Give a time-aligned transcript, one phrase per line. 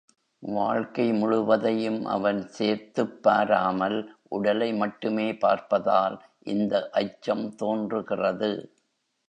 [0.39, 4.15] வாழ்க்கை முழுவதையும் அவன் சேர்த்துப் பாராமல்,
[4.29, 6.19] உடலை மட்டுமே பார்ப்பதால்,
[6.39, 8.51] இந்த அச்சம் தோன்றுகிறது.